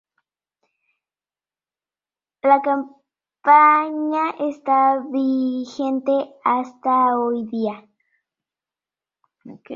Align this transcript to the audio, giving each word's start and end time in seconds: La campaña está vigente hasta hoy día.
La 2.41 2.59
campaña 2.63 4.31
está 4.49 4.97
vigente 5.11 6.11
hasta 6.43 7.11
hoy 7.19 7.45
día. 7.45 7.87